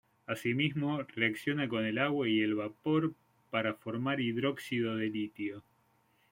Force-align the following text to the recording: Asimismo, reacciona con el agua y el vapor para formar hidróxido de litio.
Asimismo, 0.25 1.03
reacciona 1.15 1.67
con 1.69 1.85
el 1.85 1.99
agua 1.99 2.27
y 2.27 2.39
el 2.39 2.55
vapor 2.55 3.13
para 3.51 3.75
formar 3.75 4.19
hidróxido 4.19 4.95
de 4.95 5.09
litio. 5.11 5.63